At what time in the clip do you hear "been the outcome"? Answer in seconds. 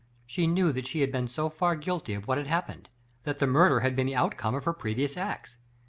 3.95-4.55